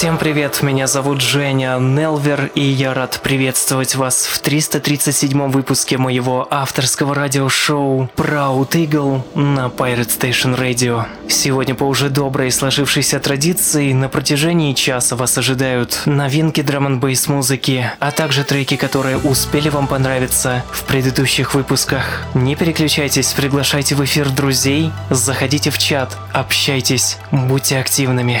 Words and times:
Всем 0.00 0.16
привет, 0.16 0.62
меня 0.62 0.86
зовут 0.86 1.20
Женя 1.20 1.76
Нелвер, 1.78 2.50
и 2.54 2.62
я 2.62 2.94
рад 2.94 3.20
приветствовать 3.22 3.96
вас 3.96 4.24
в 4.24 4.38
337 4.38 5.50
выпуске 5.50 5.98
моего 5.98 6.48
авторского 6.50 7.14
радиошоу 7.14 8.08
Proud 8.16 8.70
Eagle 8.70 9.20
на 9.34 9.66
Pirate 9.66 10.08
Station 10.08 10.58
Radio. 10.58 11.04
Сегодня 11.28 11.74
по 11.74 11.84
уже 11.84 12.08
доброй 12.08 12.50
сложившейся 12.50 13.20
традиции 13.20 13.92
на 13.92 14.08
протяжении 14.08 14.72
часа 14.72 15.16
вас 15.16 15.36
ожидают 15.36 16.00
новинки 16.06 16.62
драм 16.62 16.86
н 16.86 17.16
музыки, 17.26 17.92
а 17.98 18.10
также 18.10 18.42
треки, 18.42 18.76
которые 18.76 19.18
успели 19.18 19.68
вам 19.68 19.86
понравиться 19.86 20.64
в 20.72 20.84
предыдущих 20.84 21.52
выпусках. 21.52 22.24
Не 22.32 22.56
переключайтесь, 22.56 23.34
приглашайте 23.34 23.96
в 23.96 24.02
эфир 24.02 24.30
друзей, 24.30 24.92
заходите 25.10 25.68
в 25.68 25.76
чат, 25.76 26.16
общайтесь, 26.32 27.18
будьте 27.30 27.76
активными. 27.78 28.40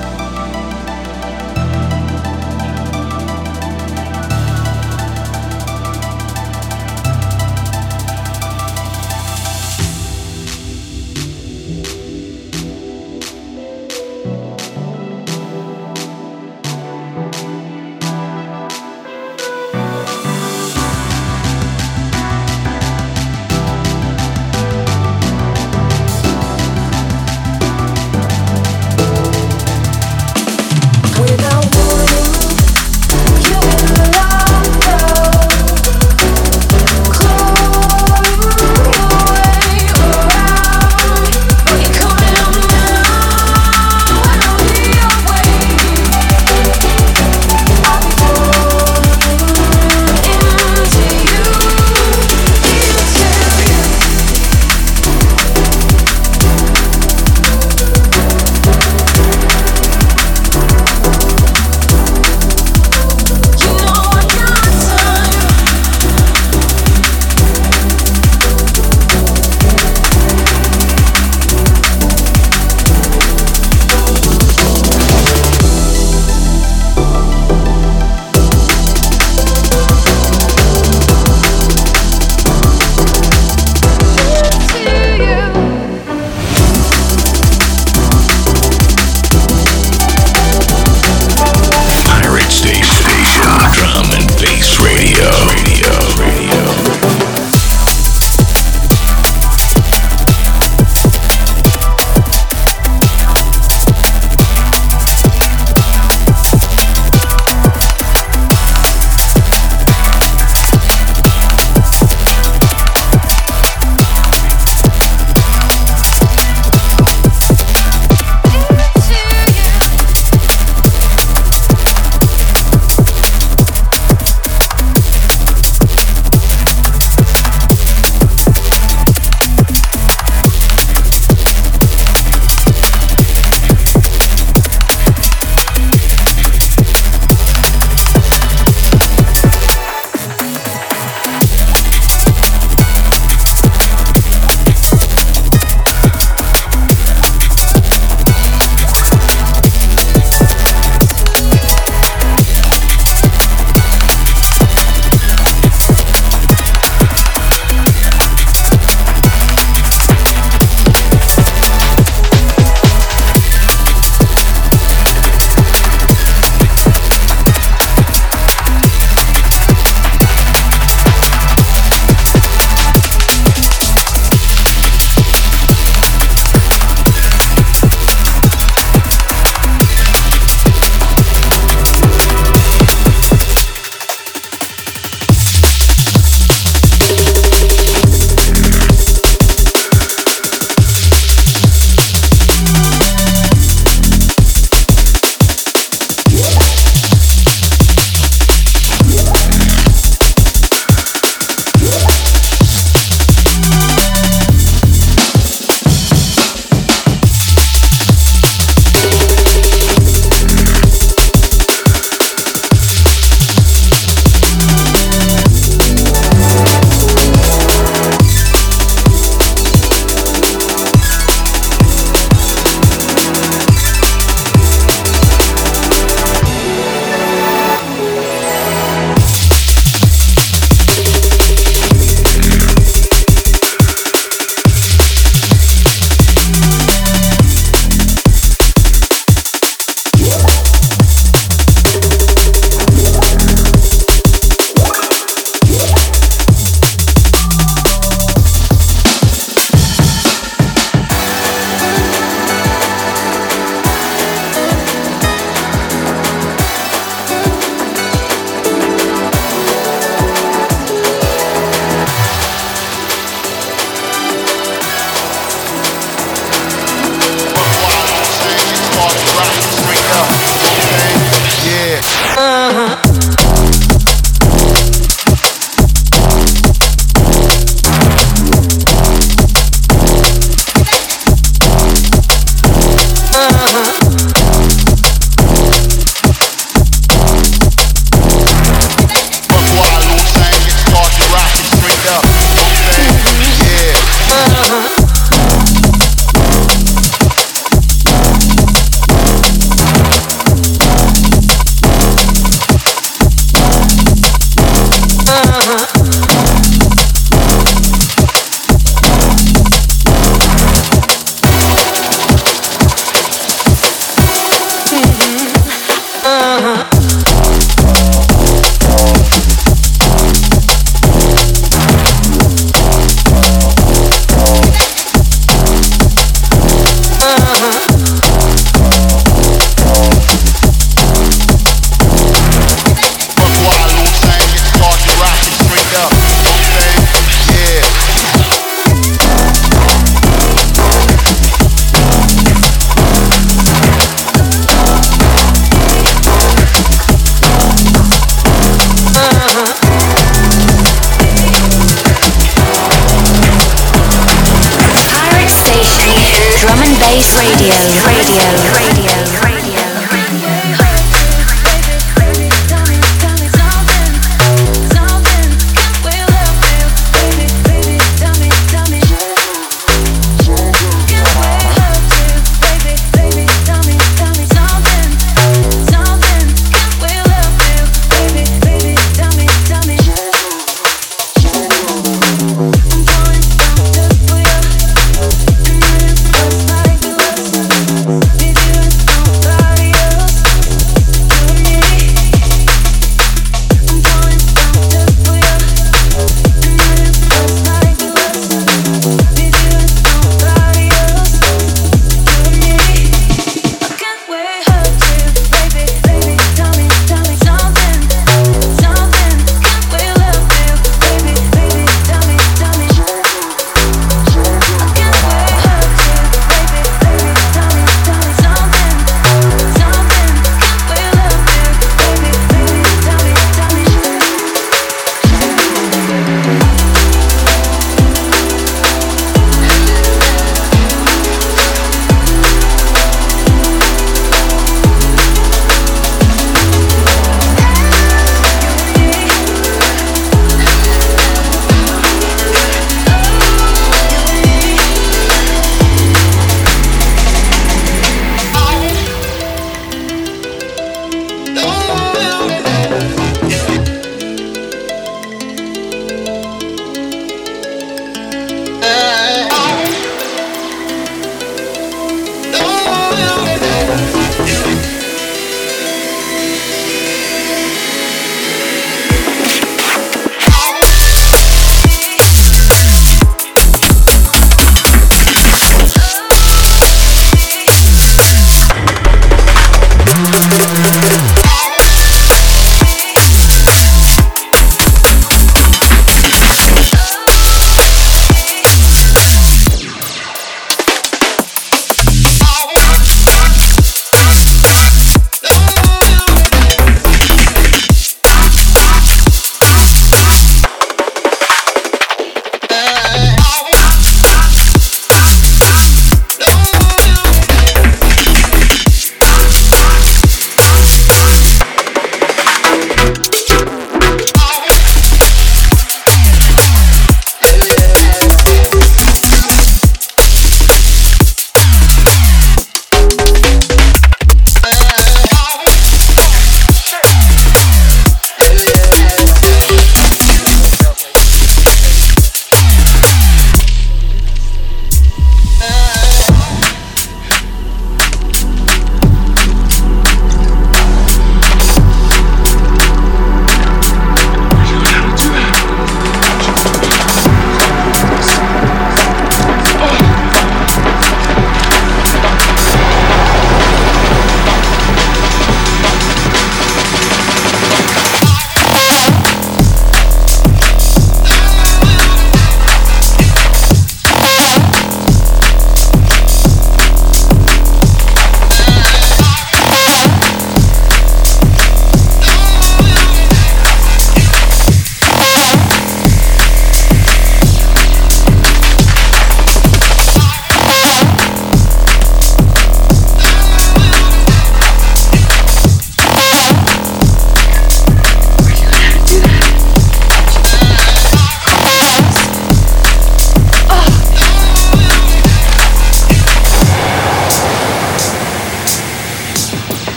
Yeah. 516.51 516.90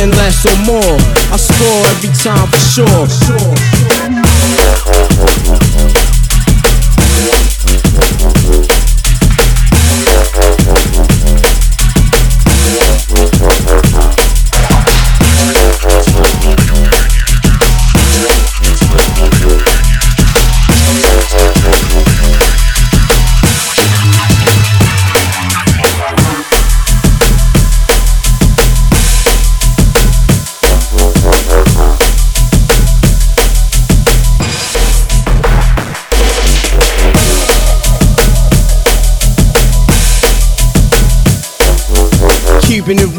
nothing 0.00 0.18
less 0.18 0.44
or 0.46 0.56
more. 0.64 0.98
I 1.32 1.36
score 1.36 1.86
every 1.90 2.10
time 2.10 2.48
for 2.48 2.58
sure. 2.58 3.06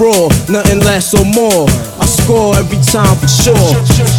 Raw, 0.02 0.28
nothing 0.50 0.80
less 0.80 1.14
or 1.14 1.26
more. 1.26 1.70
I 2.02 2.06
score 2.06 2.56
every 2.58 2.82
time 2.82 3.16
for 3.18 3.28
sure. 3.28 4.11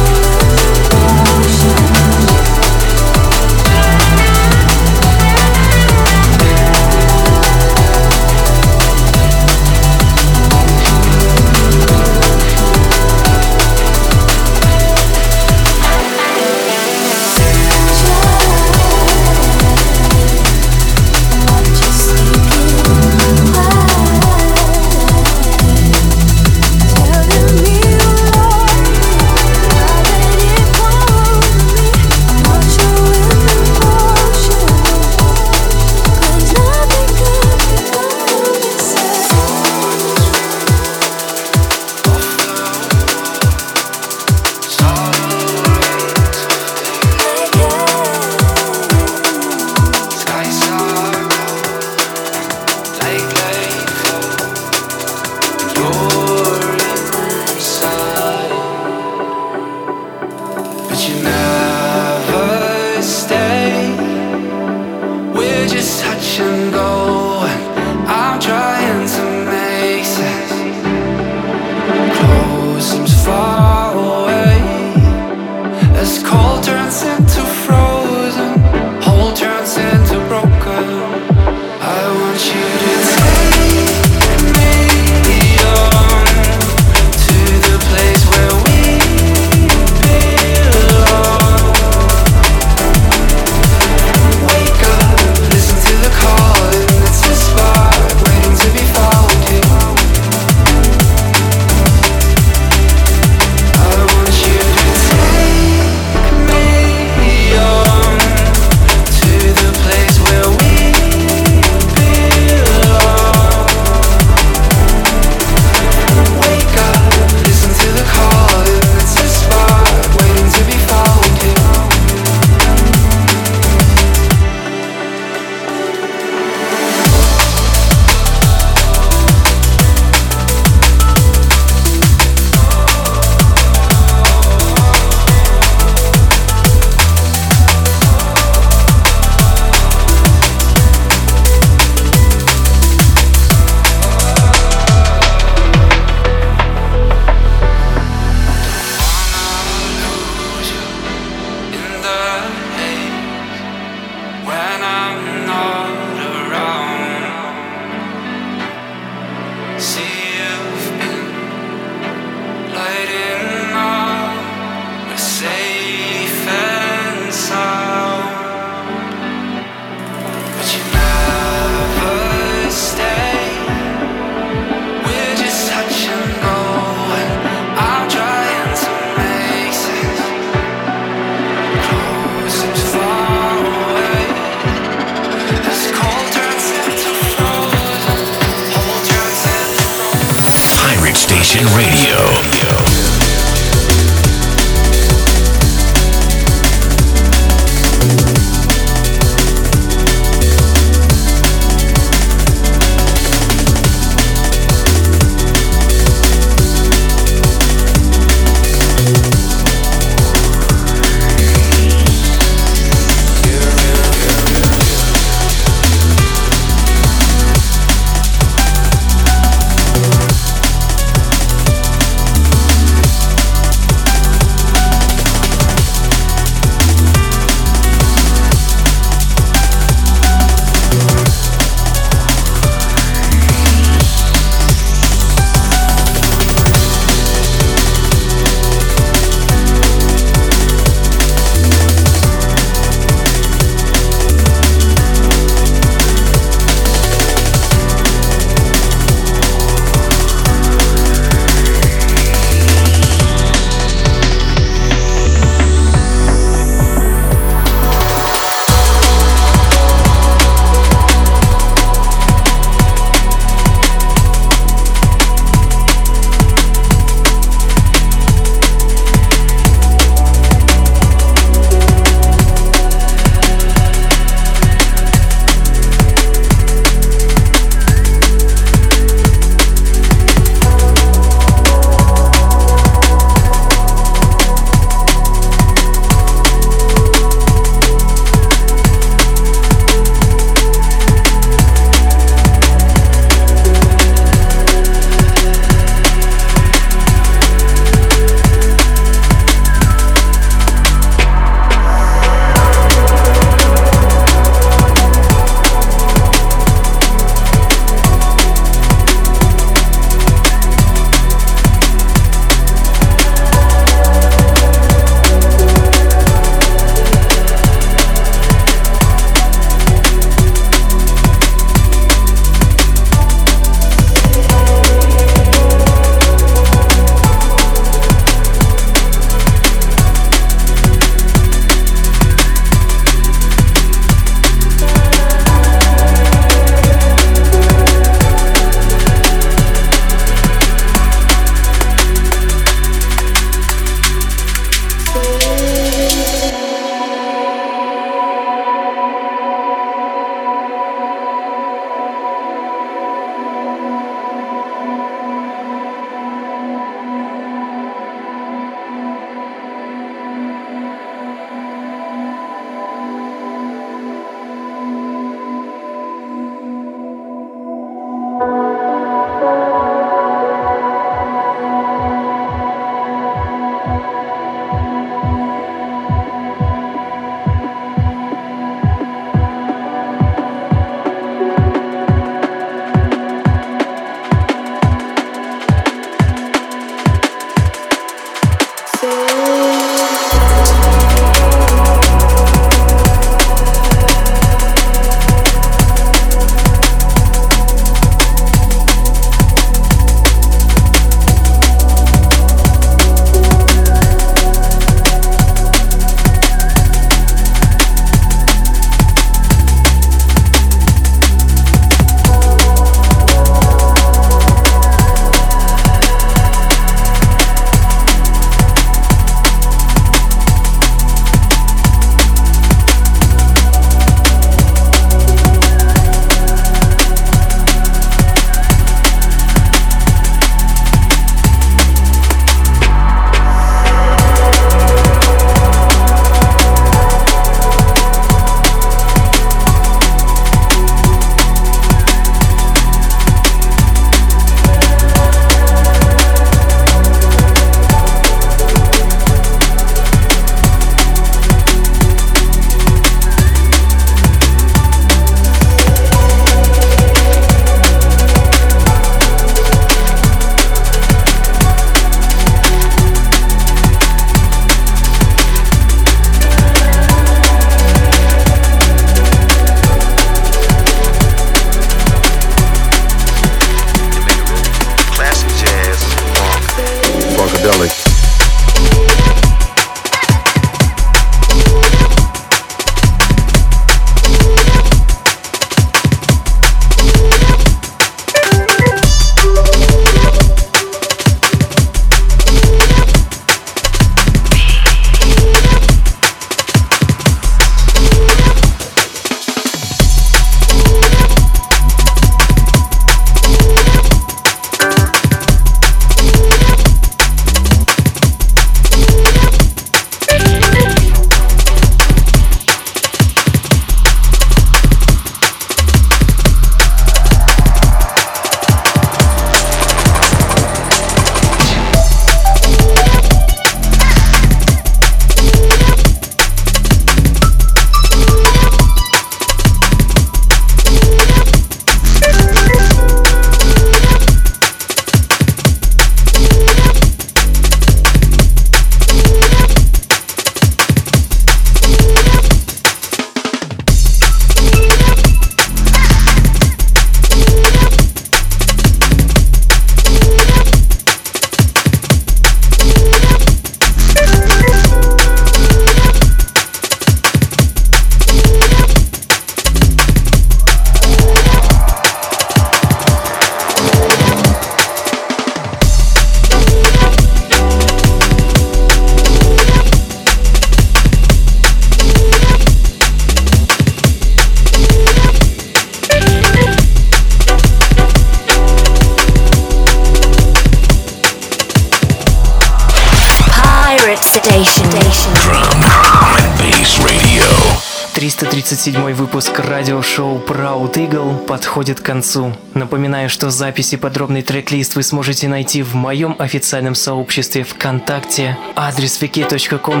Выпуск 589.38 589.60
радиошоу 589.60 590.38
Proud 590.38 590.94
Eagle 590.94 591.38
подходит 591.46 592.00
к 592.00 592.04
концу. 592.04 592.52
Напоминаю, 592.74 593.30
что 593.30 593.50
записи 593.50 593.96
подробный 593.96 594.42
трек-лист 594.42 594.96
вы 594.96 595.04
сможете 595.04 595.46
найти 595.46 595.84
в 595.84 595.94
моем 595.94 596.34
официальном 596.40 596.96
сообществе 596.96 597.62
ВКонтакте. 597.62 598.58
Адрес 598.74 599.22
wiki.com 599.22 600.00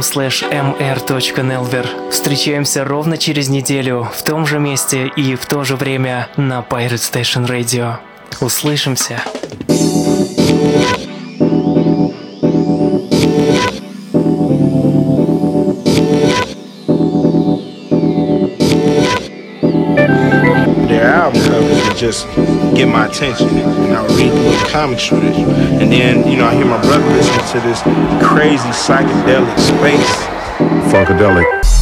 mr.nelver. 0.80 2.10
Встречаемся 2.10 2.84
ровно 2.84 3.16
через 3.16 3.48
неделю 3.48 4.08
в 4.12 4.24
том 4.24 4.44
же 4.44 4.58
месте 4.58 5.06
и 5.14 5.36
в 5.36 5.46
то 5.46 5.62
же 5.62 5.76
время 5.76 6.26
на 6.36 6.66
Pirate 6.68 6.94
Station 6.94 7.46
Radio. 7.46 7.98
Услышимся! 8.40 9.22
Just 21.98 22.26
get 22.76 22.86
my 22.86 23.06
attention. 23.06 23.48
And 23.48 23.92
I 23.92 24.02
would 24.02 24.12
read 24.12 24.30
the 24.30 24.68
commentary. 24.70 25.26
And 25.80 25.92
then, 25.92 26.26
you 26.28 26.36
know, 26.36 26.46
I 26.46 26.54
hear 26.54 26.64
my 26.64 26.80
brother 26.80 27.06
listening 27.06 27.60
to 27.60 27.68
this 27.68 27.82
crazy 28.24 28.68
psychedelic 28.68 29.58
space. 29.58 30.28
Funkadelic. 30.92 31.77